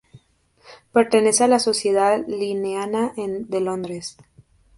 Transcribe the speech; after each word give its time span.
Pertenece 0.91 1.43
a 1.43 1.47
la 1.47 1.59
Sociedad 1.59 2.23
linneana 2.27 3.13
de 3.15 3.61
Londres. 3.61 4.17